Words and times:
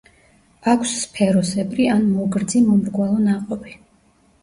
აქვს 0.73 0.93
სფეროსებრი 1.01 1.87
ან 1.99 2.03
მოგრძი–მომრგვალო 2.17 3.23
ნაყოფი. 3.31 3.81